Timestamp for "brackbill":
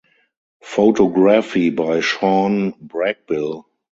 2.73-3.65